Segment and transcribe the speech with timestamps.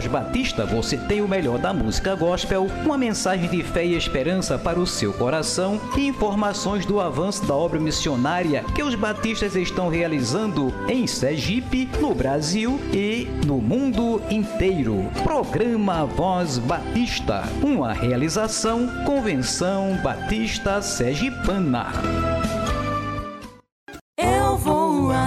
[0.00, 4.58] Voz Batista você tem o melhor da música gospel, uma mensagem de fé e esperança
[4.58, 9.90] para o seu coração e informações do avanço da obra missionária que os batistas estão
[9.90, 15.10] realizando em Sergipe, no Brasil e no mundo inteiro.
[15.22, 22.39] Programa Voz Batista, uma realização Convenção Batista Sergipana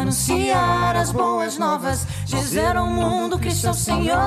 [0.04, 4.20] anunciar as boas novas, dizer ao mundo que sou Senhor.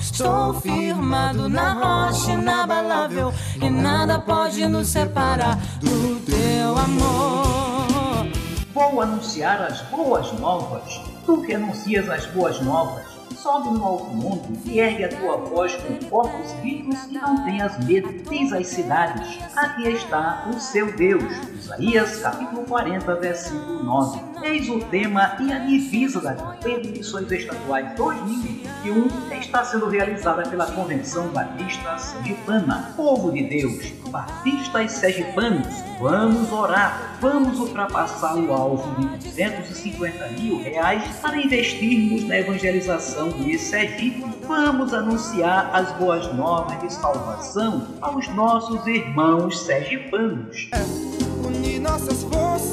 [0.00, 8.26] Estou firmado na rocha inabalável e nada pode nos separar do teu amor.
[8.74, 11.00] Vou anunciar as boas novas.
[11.24, 15.74] Tu que anuncias as boas novas sobe no alto mundo e ergue a tua voz
[15.76, 18.12] com fortes gritos e não tenhas medo.
[18.28, 21.22] Diz às cidades: Aqui está o seu Deus.
[21.54, 24.29] Isaías capítulo 40, versículo 9.
[24.42, 30.48] Eis o tema e a divisa da campanha de missões estaduais 2021 está sendo realizada
[30.48, 32.94] pela Convenção Batista Sergipana.
[32.96, 35.68] Povo de Deus, batistas sergipanos,
[36.00, 43.58] vamos orar, vamos ultrapassar o alvo de 250 mil reais para investirmos na evangelização de
[43.58, 44.24] Sergipe.
[44.48, 50.70] Vamos anunciar as boas novas de salvação aos nossos irmãos sergipanos.
[50.72, 52.69] É, unir nossas forças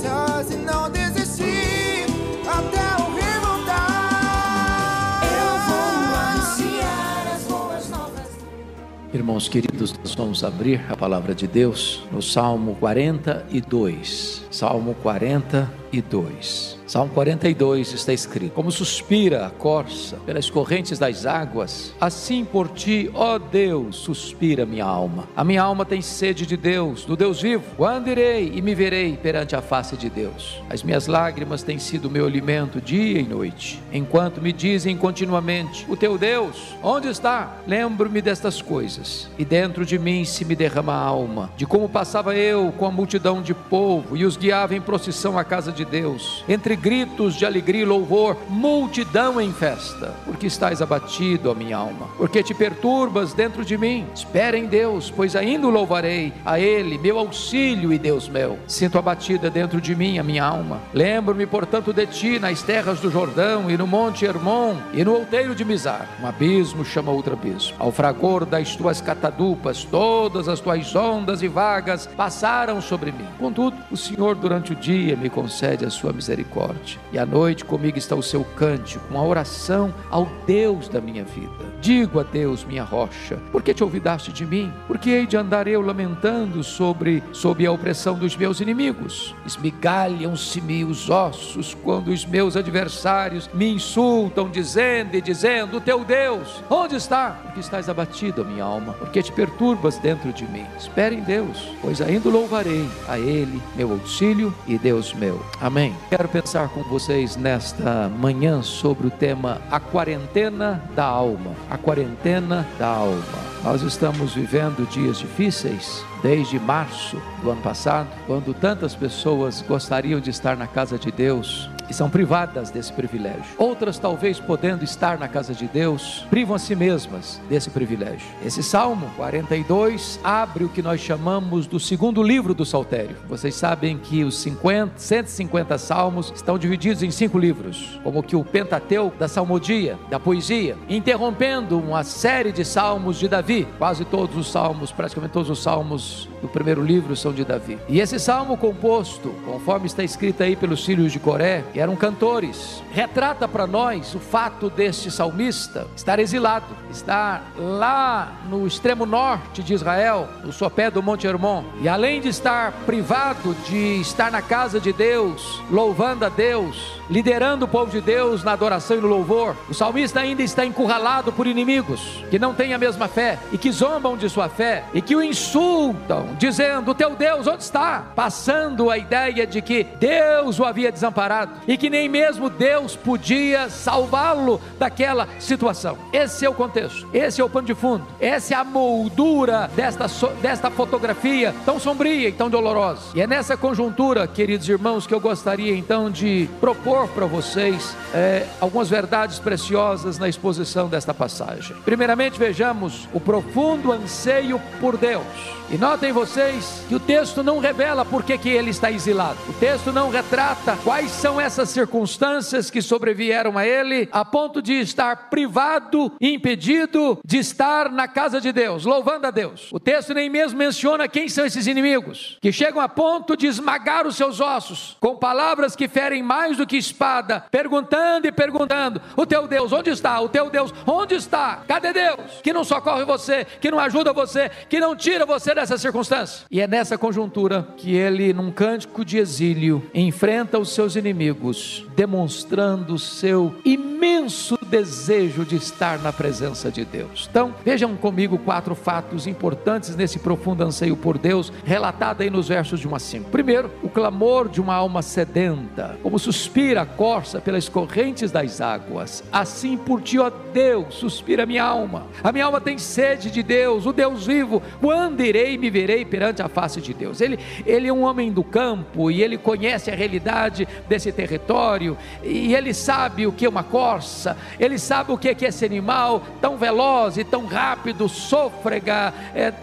[9.28, 14.42] Irmãos queridos, nós vamos abrir a palavra de Deus no Salmo 42.
[14.50, 16.77] Salmo 42.
[16.88, 23.12] Salmo 42 está escrito: Como suspira a corça pelas correntes das águas, assim por ti,
[23.14, 25.28] ó Deus, suspira minha alma.
[25.36, 27.66] A minha alma tem sede de Deus, do Deus vivo.
[27.76, 30.62] Quando irei e me verei perante a face de Deus?
[30.70, 35.98] As minhas lágrimas têm sido meu alimento dia e noite, enquanto me dizem continuamente: O
[35.98, 37.58] teu Deus, onde está?
[37.68, 42.34] Lembro-me destas coisas, e dentro de mim se me derrama a alma, de como passava
[42.34, 46.46] eu com a multidão de povo e os guiava em procissão à casa de Deus.
[46.48, 52.08] Entre gritos de alegria e louvor, multidão em festa, porque estás abatido, ó minha alma,
[52.18, 54.06] porque te perturbas dentro de mim.
[54.14, 58.58] Espera em Deus, pois ainda o louvarei, a Ele, meu auxílio e Deus meu.
[58.68, 60.80] Sinto abatida dentro de mim a minha alma.
[60.94, 65.56] Lembro-me, portanto, de ti nas terras do Jordão e no monte Hermon e no outeiro
[65.56, 66.08] de Mizar.
[66.22, 67.76] Um abismo chama outro abismo.
[67.80, 73.28] Ao fragor das tuas catadupas, todas as tuas ondas e vagas passaram sobre mim.
[73.40, 77.00] Contudo, o Senhor durante o dia me concede a sua misericórdia forte.
[77.12, 81.66] E à noite comigo está o seu cântico, uma oração ao Deus da minha vida.
[81.80, 84.72] Digo a Deus, minha rocha, por que te olvidaste de mim?
[84.88, 89.34] Por que hei de andar eu lamentando sobre, sobre a opressão dos meus inimigos?
[89.46, 96.96] Esmigalham-se-me os ossos quando os meus adversários me insultam, dizendo e dizendo: teu Deus, onde
[96.96, 97.40] está?
[97.44, 100.66] Porque estás abatido, minha alma, porque te perturbas dentro de mim.
[100.78, 105.42] Espere em Deus, pois ainda louvarei a Ele, meu auxílio e Deus meu.
[105.62, 105.96] Amém.
[106.10, 111.52] Quero pensar com vocês nesta manhã sobre o tema A Quarentena da Alma.
[111.70, 113.22] A quarentena da alma.
[113.64, 120.30] Nós estamos vivendo dias difíceis, desde março do ano passado, quando tantas pessoas gostariam de
[120.30, 123.46] estar na casa de Deus e são privadas desse privilégio.
[123.58, 128.28] Outras, talvez podendo estar na casa de Deus, privam a si mesmas desse privilégio.
[128.46, 133.16] Esse Salmo 42 abre o que nós chamamos do segundo livro do Saltério.
[133.28, 138.44] Vocês sabem que os 50, 150 salmos estão divididos em cinco livros, como que o
[138.44, 143.68] Pentateuco da salmodia, da poesia, interrompendo uma série de salmos de Davi.
[143.78, 146.07] Quase todos os salmos, praticamente todos os salmos
[146.42, 147.78] do primeiro livro são de Davi.
[147.88, 152.84] E esse salmo composto, conforme está escrito aí pelos filhos de Coré, que eram cantores,
[152.92, 159.74] retrata para nós o fato deste salmista estar exilado, estar lá no extremo norte de
[159.74, 164.80] Israel, no sopé do Monte Hermon, e além de estar privado de estar na casa
[164.80, 169.56] de Deus, louvando a Deus, liderando o povo de Deus na adoração e no louvor,
[169.70, 173.72] o salmista ainda está encurralado por inimigos que não têm a mesma fé e que
[173.72, 178.06] zombam de sua fé e que o insultam, dizendo: Teu Deus onde está?
[178.16, 183.70] Passando a ideia de que Deus o havia desamparado e que nem mesmo Deus podia
[183.70, 185.98] salvá-lo daquela situação.
[186.12, 190.08] Esse é o contexto, esse é o pano de fundo, essa é a moldura desta,
[190.42, 193.02] desta fotografia tão sombria e tão dolorosa.
[193.16, 197.96] E é nessa conjuntura, queridos irmãos, que eu gostaria então de propor expor para vocês
[198.14, 201.76] é, algumas verdades preciosas na exposição desta passagem.
[201.86, 205.58] Primeiramente, vejamos o profundo anseio por Deus.
[205.70, 209.38] E notem vocês que o texto não revela por que, que ele está exilado.
[209.50, 214.74] O texto não retrata quais são essas circunstâncias que sobrevieram a ele, a ponto de
[214.74, 219.68] estar privado impedido de estar na casa de Deus, louvando a Deus.
[219.74, 224.08] O texto nem mesmo menciona quem são esses inimigos, que chegam a ponto de esmagar
[224.08, 229.26] os seus ossos, com palavras que ferem mais do que espada, perguntando e perguntando: O
[229.26, 230.20] teu Deus, onde está?
[230.22, 231.64] O teu Deus, onde está?
[231.68, 232.42] Cadê Deus?
[232.42, 236.46] Que não socorre você, que não ajuda você, que não tira você dessa circunstância.
[236.50, 242.96] E é nessa conjuntura que ele, num cântico de exílio, enfrenta os seus inimigos, demonstrando
[242.96, 247.28] o seu imenso desejo de estar na presença de Deus.
[247.30, 252.80] Então, vejam comigo quatro fatos importantes nesse profundo anseio por Deus, relatado aí nos versos
[252.80, 253.30] de 1 a 5.
[253.30, 259.24] Primeiro, o clamor de uma alma sedenta, como suspira a corça pelas correntes das águas.
[259.32, 262.08] Assim por ti, ó Deus, suspira minha alma.
[262.24, 264.62] A minha alma tem sede de Deus, o Deus vivo.
[264.80, 267.22] Quando irei me verei perante a face de Deus?
[267.22, 272.54] Ele, ele é um homem do campo e ele conhece a realidade desse território e
[272.54, 276.58] ele sabe o que é uma corça, ele sabe o que é esse animal tão
[276.58, 279.54] veloz e tão rápido, sôfrega, é,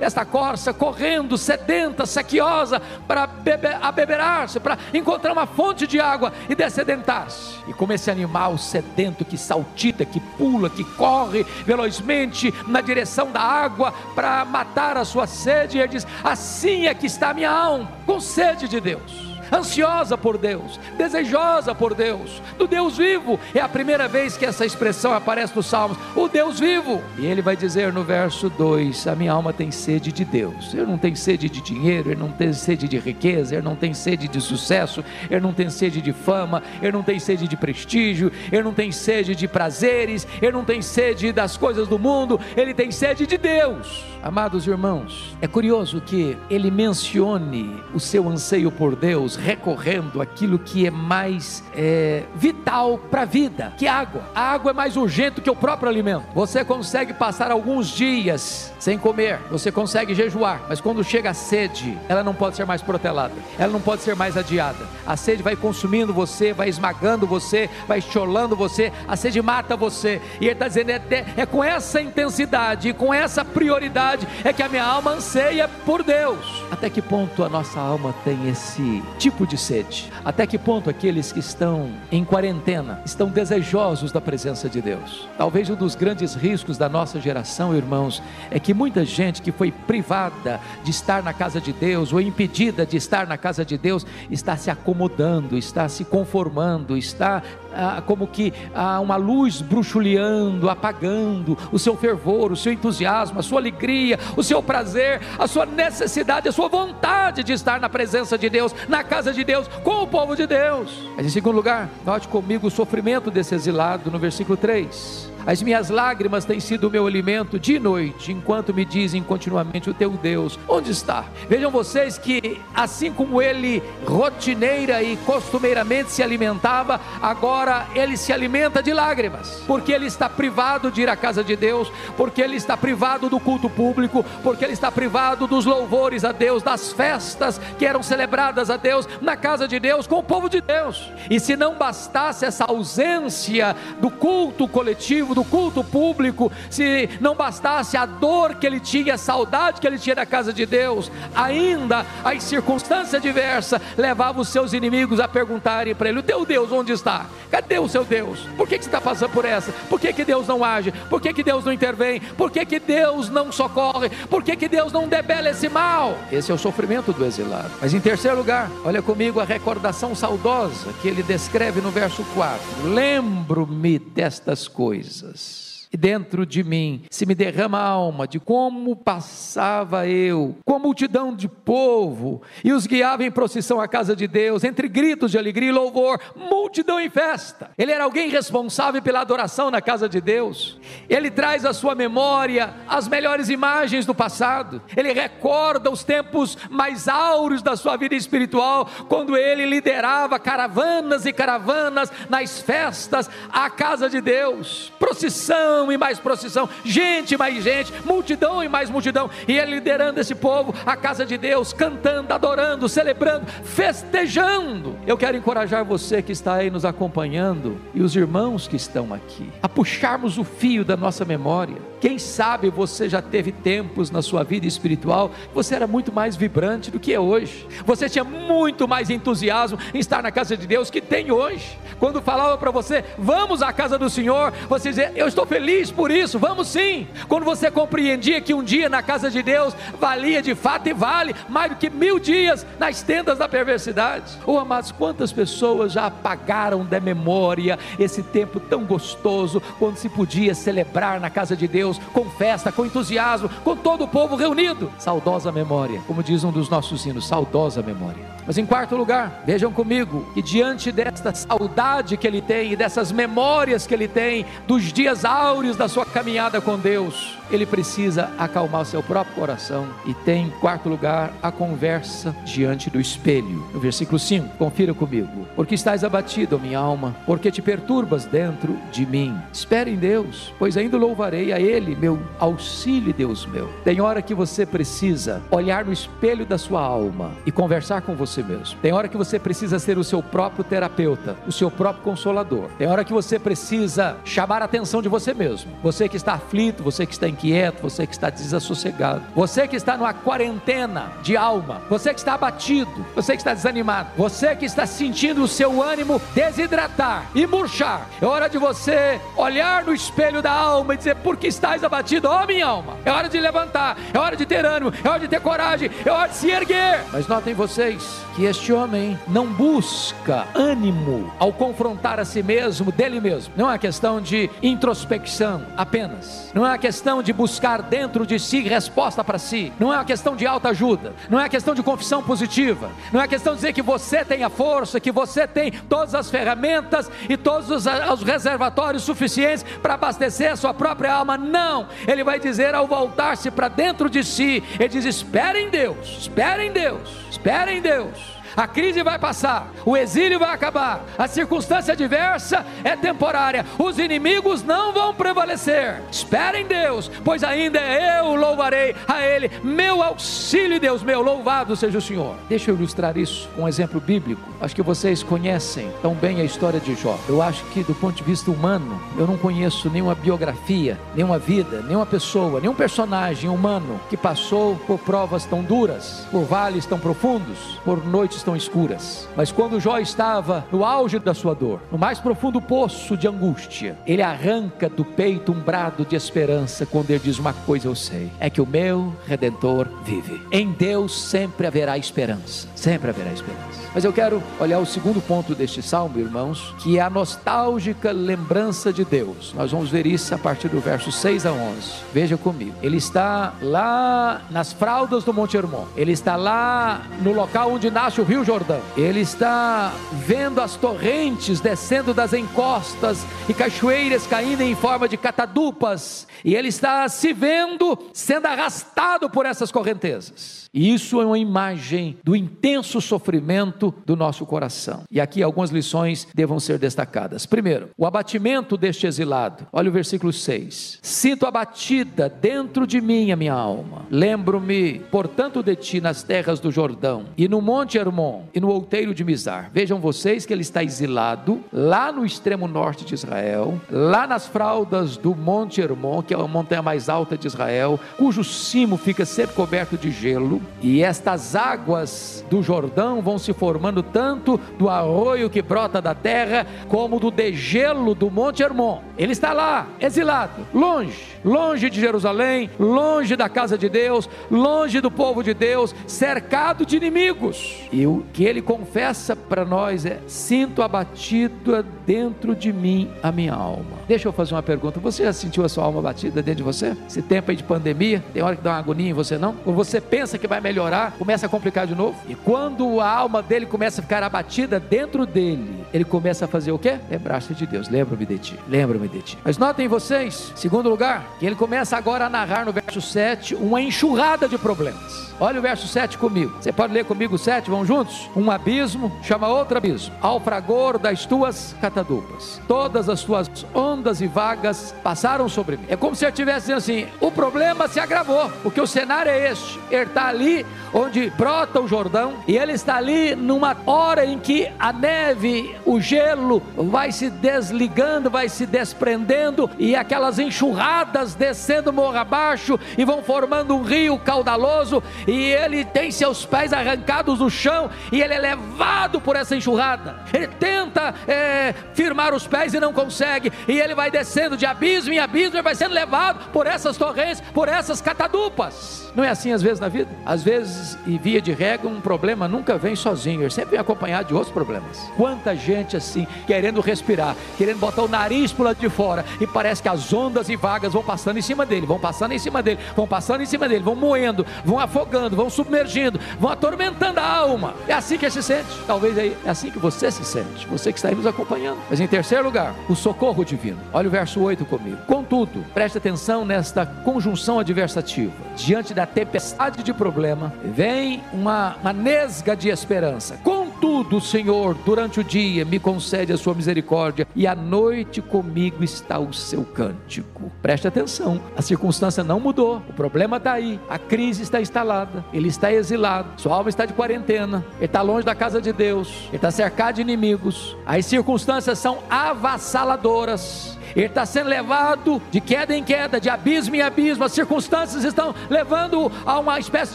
[0.00, 6.54] esta corça correndo, sedenta, saquiosa, para bebe, abeberar-se, para encontrar uma fonte de água e
[6.54, 7.58] descedentar-se.
[7.66, 13.40] E como esse animal sedento que saltita, que pula, que corre velozmente na direção da
[13.40, 17.90] água para matar a sua sede, ele diz: Assim é que está a minha alma,
[18.06, 23.38] com sede de Deus ansiosa por Deus, desejosa por Deus, do Deus vivo.
[23.54, 27.02] É a primeira vez que essa expressão aparece nos Salmos, o Deus vivo.
[27.18, 30.72] E ele vai dizer no verso 2: A minha alma tem sede de Deus.
[30.74, 33.94] Eu não tenho sede de dinheiro, eu não tenho sede de riqueza, eu não tenho
[33.94, 38.32] sede de sucesso, eu não tenho sede de fama, eu não tenho sede de prestígio,
[38.50, 42.74] eu não tenho sede de prazeres, eu não tenho sede das coisas do mundo, ele
[42.74, 44.04] tem sede de Deus.
[44.22, 50.86] Amados irmãos, é curioso que ele mencione o seu anseio por Deus, recorrendo aquilo que
[50.86, 54.22] é mais é, vital para a vida, que é água.
[54.34, 56.24] A água é mais urgente que o próprio alimento.
[56.34, 61.98] Você consegue passar alguns dias sem comer, você consegue jejuar, mas quando chega a sede,
[62.08, 64.86] ela não pode ser mais protelada, ela não pode ser mais adiada.
[65.06, 70.20] A sede vai consumindo você, vai esmagando você, vai cholando você, a sede mata você.
[70.40, 74.68] E ele está dizendo: é, é com essa intensidade com essa prioridade é que a
[74.68, 76.64] minha alma anseia por Deus.
[76.70, 80.10] Até que ponto a nossa alma tem esse tipo de sede?
[80.24, 85.28] Até que ponto aqueles que estão em quarentena estão desejosos da presença de Deus?
[85.36, 89.70] Talvez um dos grandes riscos da nossa geração, irmãos, é que muita gente que foi
[89.70, 94.06] privada de estar na casa de Deus ou impedida de estar na casa de Deus
[94.30, 97.42] está se acomodando, está se conformando, está
[97.72, 103.42] ah, como que ah, uma luz bruxuleando, apagando o seu fervor, o seu entusiasmo, a
[103.42, 108.38] sua alegria, o seu prazer, a sua necessidade, a sua vontade de estar na presença
[108.38, 110.92] de Deus, na casa casa de Deus, com o povo de Deus.
[111.16, 115.28] Mas em segundo lugar, note comigo o sofrimento desse exilado no versículo 3.
[115.48, 119.94] As minhas lágrimas têm sido o meu alimento de noite, enquanto me dizem continuamente: O
[119.94, 121.24] teu Deus, onde está?
[121.48, 128.82] Vejam vocês que, assim como ele rotineira e costumeiramente se alimentava, agora ele se alimenta
[128.82, 132.76] de lágrimas, porque ele está privado de ir à casa de Deus, porque ele está
[132.76, 137.86] privado do culto público, porque ele está privado dos louvores a Deus, das festas que
[137.86, 141.10] eram celebradas a Deus na casa de Deus, com o povo de Deus.
[141.30, 147.96] E se não bastasse essa ausência do culto coletivo, do culto público, se não bastasse
[147.96, 152.04] a dor que ele tinha, a saudade que ele tinha da casa de Deus, ainda
[152.24, 156.90] as circunstâncias diversas levavam os seus inimigos a perguntarem para ele: O teu Deus onde
[156.90, 157.26] está?
[157.52, 158.40] Cadê o seu Deus?
[158.56, 159.70] Por que, que você está passando por essa?
[159.88, 160.92] Por que, que Deus não age?
[161.08, 162.20] Por que, que Deus não intervém?
[162.20, 164.10] Por que, que Deus não socorre?
[164.28, 166.18] Por que, que Deus não debela esse mal?
[166.32, 167.70] Esse é o sofrimento do exilado.
[167.80, 172.60] Mas em terceiro lugar, olha comigo a recordação saudosa que ele descreve no verso 4.
[172.84, 175.67] Lembro-me destas coisas Jesus.
[175.92, 180.78] E dentro de mim se me derrama a alma de como passava eu com a
[180.78, 185.38] multidão de povo e os guiava em procissão à casa de Deus, entre gritos de
[185.38, 187.70] alegria e louvor, multidão em festa.
[187.76, 190.78] Ele era alguém responsável pela adoração na casa de Deus.
[191.08, 194.82] Ele traz à sua memória as melhores imagens do passado.
[194.96, 201.32] Ele recorda os tempos mais áureos da sua vida espiritual, quando ele liderava caravanas e
[201.32, 204.92] caravanas nas festas à casa de Deus.
[204.98, 209.74] Procissão procissão e mais procissão, gente e mais gente, multidão e mais multidão, e ele
[209.74, 214.96] liderando esse povo, a casa de Deus, cantando, adorando, celebrando, festejando.
[215.06, 219.48] Eu quero encorajar você que está aí nos acompanhando e os irmãos que estão aqui,
[219.62, 221.76] a puxarmos o fio da nossa memória.
[222.00, 226.90] Quem sabe você já teve tempos na sua vida espiritual, você era muito mais vibrante
[226.90, 227.66] do que é hoje.
[227.84, 231.76] Você tinha muito mais entusiasmo em estar na casa de Deus que tem hoje.
[231.98, 235.90] Quando falava para você, vamos à casa do Senhor, você dizia, eu estou feliz feliz
[235.90, 237.06] por isso, vamos sim.
[237.28, 241.34] Quando você compreendia que um dia na casa de Deus valia de fato e vale
[241.46, 244.38] mais do que mil dias nas tendas da perversidade.
[244.46, 250.54] Oh, amados, quantas pessoas já apagaram da memória esse tempo tão gostoso, quando se podia
[250.54, 254.90] celebrar na casa de Deus com festa, com entusiasmo, com todo o povo reunido.
[254.98, 258.38] Saudosa memória, como diz um dos nossos hinos, saudosa memória.
[258.48, 263.12] Mas em quarto lugar, vejam comigo que diante desta saudade que ele tem e dessas
[263.12, 268.30] memórias que ele tem dos dias áureos, áureos da sua caminhada com Deus, ele precisa
[268.38, 273.66] acalmar o seu próprio coração e tem, em quarto lugar, a conversa diante do espelho.
[273.74, 275.48] No versículo 5, confira comigo.
[275.56, 279.36] Porque estás abatido, minha alma, porque te perturbas dentro de mim.
[279.52, 283.68] Espere em Deus, pois ainda louvarei a Ele, meu auxílio, Deus meu.
[283.82, 288.44] Tem hora que você precisa olhar no espelho da sua alma e conversar com você
[288.44, 288.78] mesmo.
[288.80, 292.68] Tem hora que você precisa ser o seu próprio terapeuta, o seu próprio consolador.
[292.78, 295.47] Tem hora que você precisa chamar a atenção de você mesmo.
[295.82, 299.96] Você que está aflito, você que está inquieto, você que está desassossegado, você que está
[299.96, 304.86] numa quarentena de alma, você que está abatido, você que está desanimado, você que está
[304.86, 308.08] sentindo o seu ânimo desidratar e murchar.
[308.20, 312.28] É hora de você olhar no espelho da alma e dizer: Por que estás abatido,
[312.28, 312.96] ó oh, minha alma?
[313.04, 316.10] É hora de levantar, é hora de ter ânimo, é hora de ter coragem, é
[316.10, 317.04] hora de se erguer.
[317.12, 318.02] Mas notem vocês
[318.34, 323.52] que este homem não busca ânimo ao confrontar a si mesmo, dele mesmo.
[323.56, 325.37] Não é uma questão de introspecção
[325.76, 329.96] apenas, não é uma questão de buscar dentro de si resposta para si, não é
[329.96, 333.28] uma questão de alta ajuda, não é uma questão de confissão positiva, não é uma
[333.28, 337.36] questão de dizer que você tem a força, que você tem todas as ferramentas e
[337.36, 341.36] todos os, os reservatórios suficientes para abastecer a sua própria alma.
[341.36, 346.18] Não, ele vai dizer ao voltar-se para dentro de si, ele diz: espere em Deus,
[346.18, 351.28] espere em Deus, espere em Deus a crise vai passar, o exílio vai acabar, a
[351.28, 356.02] circunstância adversa é temporária, os inimigos não vão prevalecer.
[356.10, 361.98] Espere em Deus, pois ainda eu louvarei a Ele, meu auxílio, Deus meu, louvado seja
[361.98, 362.34] o Senhor.
[362.48, 364.42] Deixa eu ilustrar isso com um exemplo bíblico.
[364.60, 367.16] Acho que vocês conhecem tão bem a história de Jó.
[367.28, 371.80] Eu acho que, do ponto de vista humano, eu não conheço nenhuma biografia, nenhuma vida,
[371.82, 377.78] nenhuma pessoa, nenhum personagem humano que passou por provas tão duras, por vales tão profundos,
[377.84, 379.28] por noites tão escuras.
[379.36, 383.98] Mas quando Jó estava no auge da sua dor, no mais profundo poço de angústia,
[384.06, 388.30] ele arranca do peito um brado de esperança quando ele diz: Uma coisa eu sei,
[388.40, 390.40] é que o meu redentor vive.
[390.50, 392.66] Em Deus sempre haverá esperança.
[392.74, 393.78] Sempre haverá esperança.
[393.94, 398.92] Mas eu quero olhar o segundo ponto deste salmo, irmãos, que é a nostálgica lembrança
[398.92, 399.52] de Deus.
[399.54, 401.92] Nós vamos ver isso a partir do verso 6 a 11.
[402.14, 402.74] Veja comigo.
[402.82, 405.84] Ele está lá nas fraldas do Monte Hermon.
[405.96, 408.80] Ele está lá no local onde nasce o rio Rio Jordão.
[408.96, 416.28] Ele está vendo as torrentes descendo das encostas e cachoeiras caindo em forma de catadupas.
[416.44, 420.68] E ele está se vendo sendo arrastado por essas correntezas.
[420.72, 425.02] E isso é uma imagem do intenso sofrimento do nosso coração.
[425.10, 427.46] E aqui algumas lições devam ser destacadas.
[427.46, 429.66] Primeiro, o abatimento deste exilado.
[429.72, 430.98] Olha o versículo 6.
[431.02, 434.06] Sinto abatida dentro de mim a minha alma.
[434.10, 439.14] Lembro-me, portanto, de ti nas terras do Jordão, e no monte Hermon, e no outeiro
[439.14, 439.70] de Mizar.
[439.72, 445.16] Vejam vocês que ele está exilado lá no extremo norte de Israel, lá nas fraldas
[445.16, 449.54] do monte Hermon, que é a montanha mais alta de Israel, cujo cimo fica sempre
[449.54, 455.62] coberto de gelo e estas águas do Jordão vão se formando tanto do arroio que
[455.62, 459.00] brota da terra, como do degelo do Monte Hermon.
[459.16, 465.10] Ele está lá, exilado, longe, longe de Jerusalém, longe da casa de Deus, longe do
[465.10, 467.88] povo de Deus, cercado de inimigos.
[467.92, 473.54] E o que ele confessa para nós é: sinto abatida dentro de mim a minha
[473.54, 473.98] alma.
[474.06, 476.96] Deixa eu fazer uma pergunta: você já sentiu a sua alma batida dentro de você?
[477.06, 479.54] Esse tempo aí de pandemia, tem hora que dá uma agonia em você, não?
[479.54, 482.16] Quando você pensa que vai melhorar, começa a complicar de novo.
[482.28, 486.72] E quando a alma dele começa a ficar abatida dentro dele, ele começa a fazer
[486.72, 486.98] o quê?
[487.10, 487.88] Lembrar-se de Deus.
[487.88, 488.58] Lembra-me de ti.
[488.68, 489.38] Lembra-me de ti.
[489.44, 493.80] Mas notem vocês, segundo lugar, que ele começa agora a narrar no verso 7 uma
[493.80, 495.28] enxurrada de problemas.
[495.40, 496.56] Olha o verso 7 comigo.
[496.60, 498.28] Você pode ler comigo o 7, vamos juntos?
[498.34, 500.12] Um abismo chama outro abismo.
[500.20, 502.60] Ao fragor das tuas catadupas.
[502.66, 505.84] Todas as tuas ondas e vagas passaram sobre mim.
[505.88, 509.52] É como se eu estivesse dizendo assim: o problema se agravou, porque o cenário é
[509.52, 509.78] este.
[509.90, 514.68] Ele está ali onde brota o Jordão, e ele está ali numa hora em que
[514.78, 522.18] a neve, o gelo vai se desligando, vai se desprendendo, e aquelas enxurradas descendo morro
[522.18, 527.90] abaixo e vão formando um rio caudaloso, e ele tem seus pés arrancados do chão,
[528.12, 530.16] e ele é levado por essa enxurrada.
[530.32, 535.14] Ele tenta é, firmar os pés e não consegue, e ele vai descendo de abismo
[535.14, 539.10] em abismo e vai sendo levado por essas torrentes, por essas catadupas.
[539.14, 540.10] Não é assim às vezes na vida?
[540.26, 544.28] Às vezes, e via de regra, um problema nunca vem sozinho, ele sempre vem acompanhado
[544.28, 544.98] de outros problemas.
[545.16, 549.82] Quanta gente assim, querendo respirar, querendo botar o nariz para lado de fora, e parece
[549.82, 552.78] que as ondas e vagas vão passando em cima dele, vão passando em cima dele,
[552.94, 557.74] vão passando em cima dele, vão moendo, vão afogando, vão submergindo, vão atormentando a alma.
[557.86, 558.68] É assim que se sente.
[558.86, 561.78] Talvez é assim que você se sente, você que está aí nos acompanhando.
[561.88, 563.78] Mas em terceiro lugar, o socorro divino.
[563.92, 564.98] Olha o verso 8 comigo.
[565.06, 568.32] Contudo, preste atenção nesta conjunção adversativa.
[568.56, 573.38] Diante da tempestade de problema, vem uma, uma nesga de esperança.
[573.42, 579.18] Contudo, Senhor, durante o dia me concede a sua misericórdia e à noite comigo está
[579.18, 580.50] o seu cântico.
[580.60, 585.48] Preste atenção, a circunstância não mudou, o problema está aí, a crise está instalada, ele
[585.48, 589.36] está exilado, sua alma está de quarentena, ele está longe da casa de Deus, ele
[589.36, 595.82] está cercado de inimigos, as circunstâncias são avassaladoras ele está sendo levado de queda em
[595.82, 599.94] queda, de abismo em abismo, as circunstâncias estão levando a uma espécie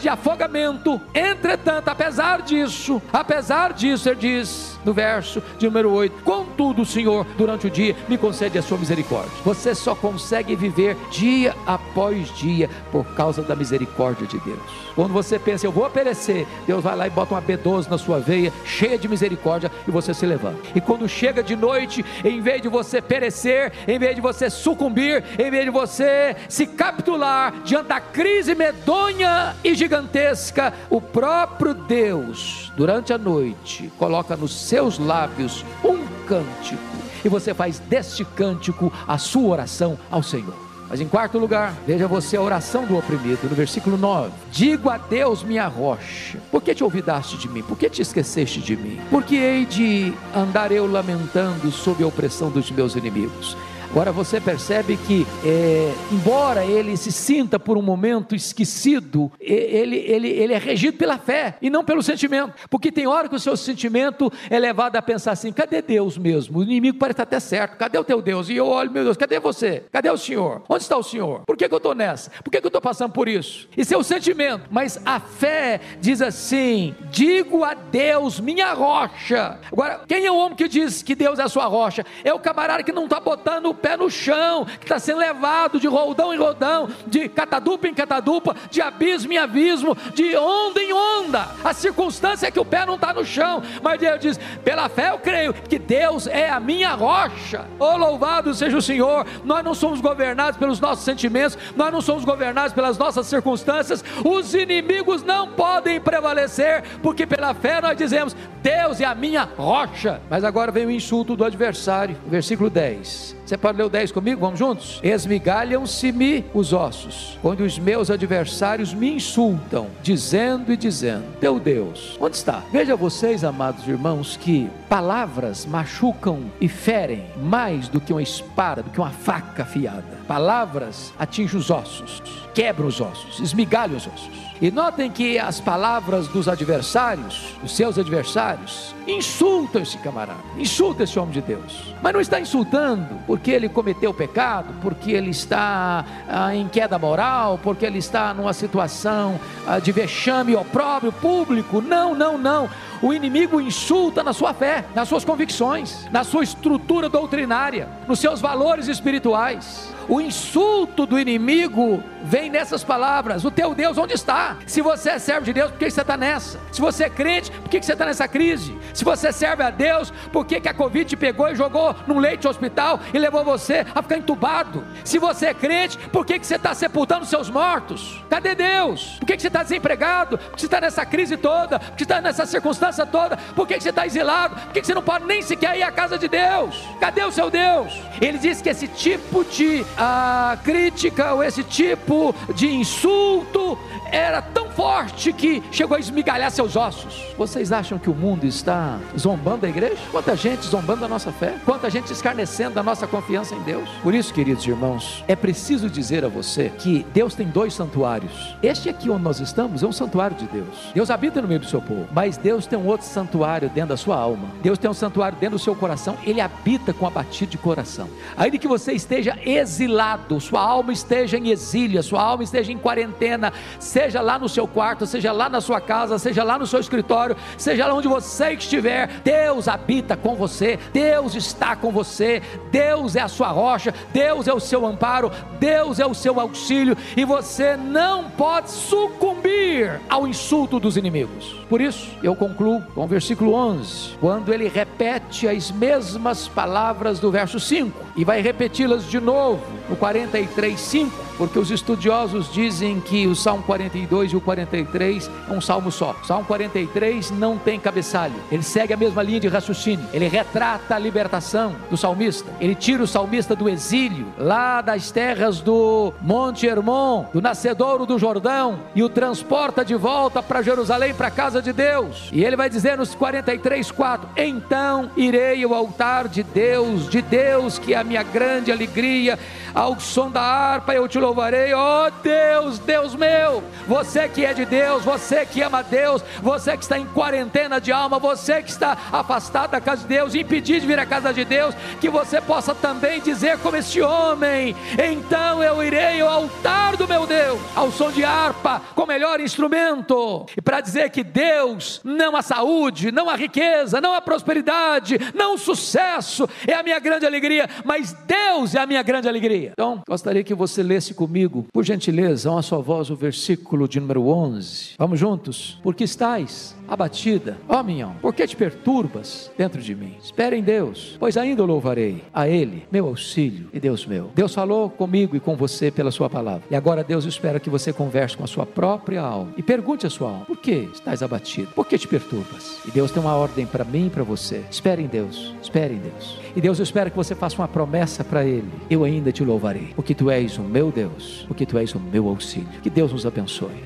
[0.00, 1.00] de afogamento.
[1.14, 7.66] Entretanto, apesar disso, apesar disso, ele diz no verso de número 8: Contudo, Senhor, durante
[7.66, 9.32] o dia, me concede a sua misericórdia.
[9.44, 14.84] Você só consegue viver dia após dia por causa da misericórdia de Deus.
[14.94, 18.20] Quando você pensa, eu vou perecer, Deus vai lá e bota uma B12 na sua
[18.20, 20.58] veia, cheia de misericórdia, e você se levanta.
[20.74, 25.22] E quando chega de noite, em vez de você perecer, em vez de você sucumbir,
[25.38, 32.72] em vez de você se capitular diante da crise medonha e gigantesca, o próprio Deus,
[32.76, 36.82] durante a noite, coloca nos seus lábios um cântico,
[37.24, 40.64] e você faz deste cântico a sua oração ao Senhor.
[40.88, 44.98] Mas em quarto lugar, veja você a oração do oprimido, no versículo 9: Digo a
[44.98, 47.62] Deus, minha rocha, por que te olvidaste de mim?
[47.62, 49.00] Por que te esqueceste de mim?
[49.10, 53.56] Porque hei de andar eu lamentando sob a opressão dos meus inimigos.
[53.94, 60.28] Agora você percebe que, é, embora ele se sinta por um momento esquecido, ele, ele,
[60.30, 62.54] ele é regido pela fé e não pelo sentimento.
[62.68, 66.58] Porque tem hora que o seu sentimento é levado a pensar assim: cadê Deus mesmo?
[66.58, 67.76] O inimigo parece estar até certo.
[67.76, 68.48] Cadê o teu Deus?
[68.48, 69.84] E eu olho, meu Deus, cadê você?
[69.92, 70.64] Cadê o Senhor?
[70.68, 71.42] Onde está o Senhor?
[71.46, 72.32] Por que, que eu estou nessa?
[72.42, 73.68] Por que, que eu estou passando por isso?
[73.76, 74.64] Isso é o sentimento.
[74.72, 79.60] Mas a fé diz assim: digo a Deus, minha rocha.
[79.70, 82.04] Agora, quem é o homem que diz que Deus é a sua rocha?
[82.24, 85.86] É o camarada que não está botando pé no chão, que está sendo levado de
[85.86, 91.48] roldão em roldão, de catadupa em catadupa, de abismo em abismo, de onda em onda.
[91.62, 95.10] A circunstância é que o pé não está no chão, mas Deus diz: pela fé
[95.10, 97.66] eu creio que Deus é a minha rocha.
[97.78, 99.26] Oh, louvado seja o Senhor!
[99.44, 104.54] Nós não somos governados pelos nossos sentimentos, nós não somos governados pelas nossas circunstâncias, os
[104.54, 110.22] inimigos não podem prevalecer, porque pela fé nós dizemos: Deus é a minha rocha.
[110.30, 113.36] Mas agora vem o insulto do adversário, versículo 10.
[113.44, 114.42] Você pode ler o 10 comigo?
[114.42, 115.00] Vamos juntos?
[115.02, 122.36] Esmigalham-se-me os ossos, quando os meus adversários me insultam, dizendo e dizendo: Teu Deus, onde
[122.36, 122.62] está?
[122.70, 128.90] Veja vocês, amados irmãos, que palavras machucam e ferem mais do que uma espada, do
[128.90, 130.04] que uma faca afiada.
[130.26, 132.22] Palavras atingem os ossos,
[132.54, 134.44] quebram os ossos, esmigalham os ossos.
[134.60, 141.18] E notem que as palavras dos adversários, os seus adversários, insultam esse camarada, insultam esse
[141.18, 141.94] homem de Deus.
[142.00, 147.58] Mas não está insultando porque ele cometeu pecado, porque ele está ah, em queda moral,
[147.62, 151.82] porque ele está numa situação ah, de vexame opróbrio público.
[151.82, 152.70] Não, não, não.
[153.02, 158.40] O inimigo insulta na sua fé, nas suas convicções, na sua estrutura doutrinária, nos seus
[158.40, 159.93] valores espirituais.
[160.08, 164.56] O insulto do inimigo vem nessas palavras: O teu Deus onde está?
[164.66, 166.58] Se você é servo de Deus, por que você está nessa?
[166.72, 168.76] Se você é crente, por que você está nessa crise?
[168.92, 172.18] Se você serve a Deus, por que, que a Covid te pegou e jogou num
[172.18, 174.84] leite hospital e levou você a ficar entubado?
[175.04, 178.22] Se você é crente, por que, que você está sepultando seus mortos?
[178.28, 179.16] Cadê Deus?
[179.18, 180.38] Por que, que você está desempregado?
[180.38, 181.78] Por que você está nessa crise toda?
[181.78, 183.36] Por que você está nessa circunstância toda?
[183.36, 184.54] Por que, que você está exilado?
[184.54, 186.82] Por que, que você não pode nem sequer ir à casa de Deus?
[187.00, 187.92] Cadê o seu Deus?
[188.20, 193.78] Ele diz que esse tipo de a crítica ou esse tipo de insulto
[194.10, 197.34] era tão forte que chegou a esmigalhar seus ossos.
[197.38, 199.96] Vocês acham que o mundo está zombando da igreja?
[200.10, 201.54] Quanta gente zombando da nossa fé?
[201.64, 203.88] Quanta gente escarnecendo da nossa confiança em Deus?
[204.02, 208.56] Por isso, queridos irmãos, é preciso dizer a você que Deus tem dois santuários.
[208.62, 210.90] Este aqui onde nós estamos é um santuário de Deus.
[210.94, 213.96] Deus habita no meio do seu povo, mas Deus tem um outro santuário dentro da
[213.96, 214.48] sua alma.
[214.62, 216.16] Deus tem um santuário dentro do seu coração.
[216.24, 218.08] Ele habita com abatido de coração.
[218.36, 223.52] Ainda que você esteja exilado, sua alma esteja em exílio, sua alma esteja em quarentena,
[223.78, 227.36] seja lá no seu quarto, seja lá na sua casa, seja lá no seu escritório,
[227.56, 233.20] seja lá onde você estiver, Deus habita com você, Deus está com você, Deus é
[233.20, 237.76] a sua rocha, Deus é o seu amparo, Deus é o seu auxílio e você
[237.76, 241.56] não pode sucumbir ao insulto dos inimigos.
[241.68, 247.30] Por isso, eu concluo com o versículo 11, quando ele repete as mesmas palavras do
[247.30, 253.26] verso 5 e vai repeti-las de novo no 43, 5 porque os estudiosos dizem que
[253.26, 256.16] o Salmo 42 e o 43 é um salmo só.
[256.22, 260.94] O Salmo 43 não tem cabeçalho, ele segue a mesma linha de raciocínio, ele retrata
[260.94, 266.66] a libertação do salmista, ele tira o salmista do exílio, lá das terras do Monte
[266.66, 271.60] Hermon, do nascedouro do Jordão, e o transporta de volta para Jerusalém, para a casa
[271.60, 272.28] de Deus.
[272.32, 277.78] E ele vai dizer nos 43, 4: Então irei ao altar de Deus, de Deus
[277.78, 279.38] que é a minha grande alegria,
[279.74, 284.54] ao som da harpa eu te louvarei, ó oh, Deus, Deus meu, você que é
[284.54, 288.70] de Deus, você que ama Deus, você que está em quarentena de alma, você que
[288.70, 292.40] está afastado da casa de Deus, impedido de vir à casa de Deus, que você
[292.40, 297.90] possa também dizer como este homem: então eu irei ao altar do meu Deus, ao
[297.90, 303.10] som de harpa, com o melhor instrumento, e para dizer que Deus, não a saúde,
[303.10, 308.12] não a riqueza, não a prosperidade, não o sucesso, é a minha grande alegria, mas
[308.12, 309.63] Deus é a minha grande alegria.
[309.72, 314.26] Então, gostaria que você lesse comigo, por gentileza, a sua voz, o versículo de número
[314.26, 314.94] 11.
[314.98, 315.78] Vamos juntos?
[315.82, 320.14] Porque estáis abatida, ó minha alma, por que te perturbas dentro de mim?
[320.22, 324.30] Espere em Deus, pois ainda louvarei, a Ele, meu auxílio e Deus meu.
[324.34, 327.92] Deus falou comigo e com você pela Sua palavra, e agora Deus espera que você
[327.92, 331.68] converse com a sua própria alma e pergunte à sua alma: por que estás abatido?
[331.74, 332.78] Por que te perturbas?
[332.86, 335.98] E Deus tem uma ordem para mim e para você: espere em Deus, espere em
[335.98, 336.38] Deus.
[336.56, 340.14] E Deus espera que você faça uma promessa para Ele: eu ainda te louvarei, porque
[340.14, 342.68] tu és o meu Deus, porque tu és o meu auxílio.
[342.82, 343.84] Que Deus nos abençoe.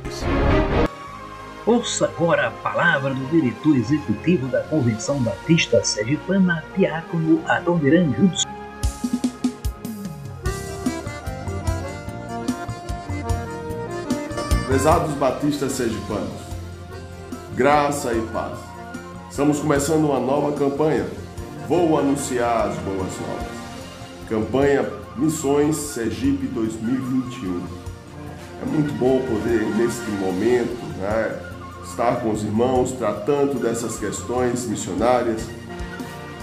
[1.68, 8.48] Ouça agora a palavra do diretor executivo da Convenção Batista Sergipana, Diácono Adoniran Judson.
[14.66, 16.40] Prezados batistas sergipanos,
[17.54, 18.58] graça e paz.
[19.28, 21.06] Estamos começando uma nova campanha.
[21.68, 23.46] Vou anunciar as boas novas.
[24.26, 27.62] Campanha Missões Sergipe 2021.
[28.62, 31.47] É muito bom poder, neste momento, né,
[31.88, 35.42] estar com os irmãos tratando dessas questões missionárias.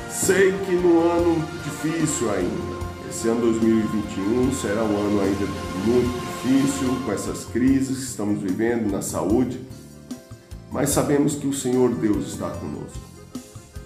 [0.09, 2.75] Sei que no ano difícil ainda,
[3.09, 5.45] Esse ano 2021 será um ano ainda
[5.85, 9.61] muito difícil com essas crises que estamos vivendo na saúde,
[10.71, 12.99] mas sabemos que o Senhor Deus está conosco.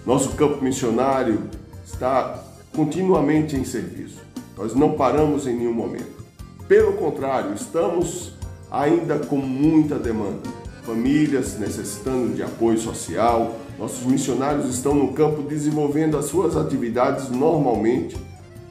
[0.04, 1.42] Nosso campo missionário
[1.84, 2.42] está
[2.74, 4.18] continuamente em serviço.
[4.56, 6.24] Nós não paramos em nenhum momento.
[6.66, 8.32] Pelo contrário, estamos
[8.70, 10.59] ainda com muita demanda.
[10.90, 18.16] Famílias necessitando de apoio social, nossos missionários estão no campo desenvolvendo as suas atividades normalmente,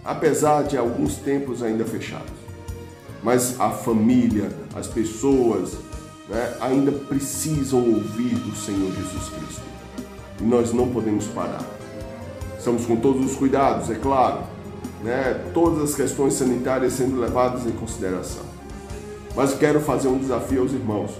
[0.04, 2.34] apesar de alguns templos ainda fechados.
[3.24, 5.78] Mas a família, as pessoas,
[6.28, 9.64] né, ainda precisam ouvir do Senhor Jesus Cristo.
[10.42, 11.64] E nós não podemos parar.
[12.58, 14.44] Estamos com todos os cuidados, é claro,
[15.02, 18.44] né, todas as questões sanitárias sendo levadas em consideração.
[19.38, 21.12] Mas quero fazer um desafio aos irmãos,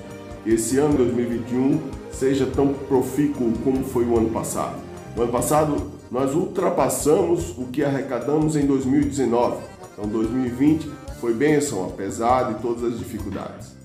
[0.44, 1.80] que esse ano 2021
[2.12, 4.76] seja tão profícuo como foi o ano passado.
[5.16, 9.58] O ano passado nós ultrapassamos o que arrecadamos em 2019.
[9.94, 13.76] Então 2020 foi bênção, apesar de todas as dificuldades.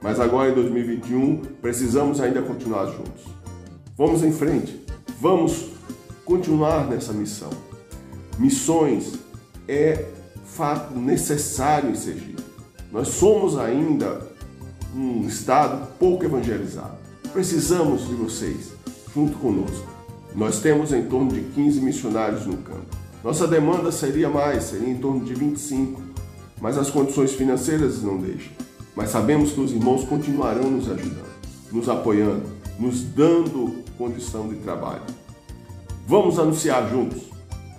[0.00, 3.24] Mas agora em 2021 precisamos ainda continuar juntos.
[3.96, 4.84] Vamos em frente,
[5.20, 5.68] vamos
[6.24, 7.50] continuar nessa missão.
[8.38, 9.14] Missões
[9.68, 10.06] é
[10.44, 12.42] fato necessário em Sergipe.
[12.90, 14.31] Nós somos ainda
[14.94, 16.96] um estado pouco evangelizado.
[17.32, 18.72] Precisamos de vocês
[19.14, 19.86] junto conosco.
[20.34, 22.86] Nós temos em torno de 15 missionários no campo.
[23.22, 26.00] Nossa demanda seria mais, seria em torno de 25,
[26.60, 28.52] mas as condições financeiras não deixam.
[28.96, 31.32] Mas sabemos que os irmãos continuarão nos ajudando,
[31.70, 32.42] nos apoiando,
[32.78, 35.02] nos dando condição de trabalho.
[36.06, 37.22] Vamos anunciar juntos.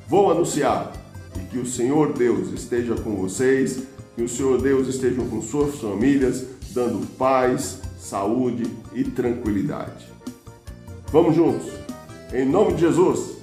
[0.07, 0.91] Vou anunciar
[1.35, 3.83] e que o Senhor Deus esteja com vocês,
[4.15, 10.07] que o Senhor Deus esteja com suas famílias, dando paz, saúde e tranquilidade.
[11.11, 11.71] Vamos juntos.
[12.33, 13.37] Em nome de Jesus.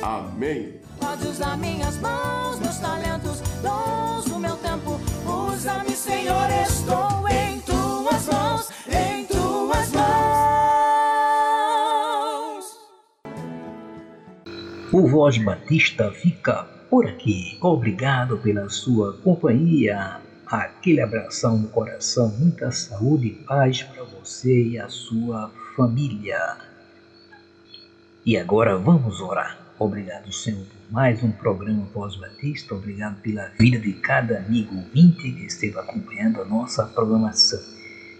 [0.00, 0.74] Amém.
[1.00, 5.00] Pode usar minhas mãos, meus talentos, dons, o meu tempo.
[5.52, 10.06] Usa-me, Senhor, estou em tuas mãos, em tuas mãos.
[14.92, 17.58] O Voz Batista fica por aqui.
[17.60, 20.25] Obrigado pela sua companhia.
[20.46, 26.38] Aquele abração no coração, muita saúde e paz para você e a sua família.
[28.24, 29.58] E agora vamos orar.
[29.78, 32.74] Obrigado, Senhor, por mais um programa Voz Batista.
[32.74, 37.60] Obrigado pela vida de cada amigo ouvinte que esteve acompanhando a nossa programação.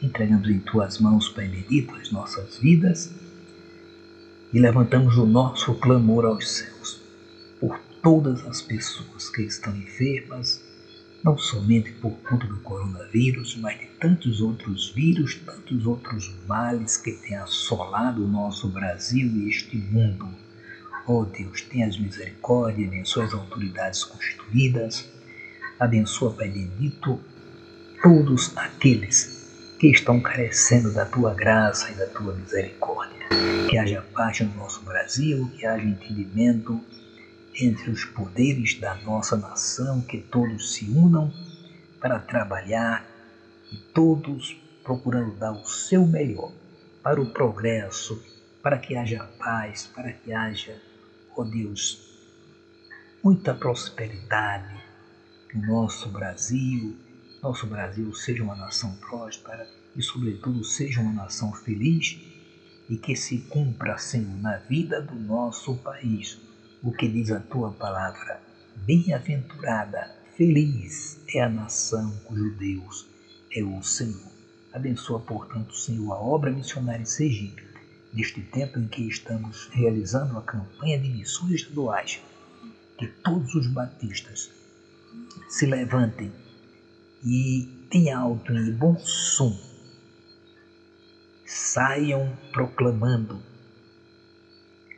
[0.02, 3.14] Entregamos em tuas mãos, Pai bendito, as nossas vidas
[4.52, 7.00] e levantamos o nosso clamor aos céus
[7.60, 10.62] por todas as pessoas que estão enfermas,
[11.26, 17.10] não somente por conta do coronavírus, mas de tantos outros vírus, tantos outros males que
[17.10, 20.28] têm assolado o nosso Brasil e este mundo.
[21.04, 25.10] Oh Deus, tenhas misericórdia, abençoa as autoridades constituídas,
[25.80, 27.18] abençoa, Pai bendito,
[28.00, 33.26] todos aqueles que estão carecendo da tua graça e da tua misericórdia.
[33.68, 36.80] Que haja paz no nosso Brasil, que haja entendimento
[37.58, 41.32] entre os poderes da nossa nação, que todos se unam
[42.00, 43.06] para trabalhar
[43.72, 46.52] e todos procurando dar o seu melhor
[47.02, 48.22] para o progresso,
[48.62, 50.80] para que haja paz, para que haja,
[51.36, 52.06] ó oh Deus,
[53.22, 54.84] muita prosperidade
[55.54, 56.96] no nosso Brasil,
[57.42, 62.20] nosso Brasil seja uma nação próspera e, sobretudo, seja uma nação feliz
[62.88, 66.38] e que se cumpra, Senhor, na vida do nosso país
[66.82, 68.40] o que diz a tua palavra.
[68.76, 73.06] Bem-aventurada, feliz é a nação cujo Deus
[73.50, 74.30] é o Senhor.
[74.72, 77.66] Abençoa, portanto, Senhor, a obra missionária em Sergipe,
[78.12, 82.20] neste tempo em que estamos realizando a campanha de missões estaduais.
[82.98, 84.50] Que todos os batistas
[85.48, 86.32] se levantem
[87.24, 89.56] e em alto e bom som
[91.44, 93.42] saiam proclamando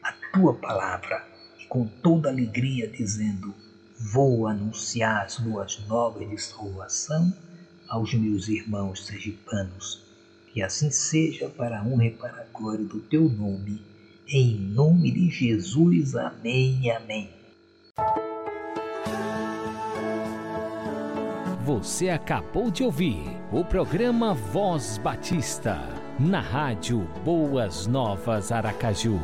[0.02, 1.38] a tua palavra
[1.68, 3.54] com toda alegria, dizendo:
[3.98, 7.33] Vou anunciar as boas novas de salvação
[7.88, 10.02] aos meus irmãos sergipanos.
[10.52, 13.83] Que assim seja para a honra e para a glória do teu nome.
[14.26, 16.14] Em nome de Jesus.
[16.14, 17.31] Amém amém.
[21.64, 25.78] Você acabou de ouvir o programa Voz Batista,
[26.18, 29.20] na rádio Boas Novas Aracaju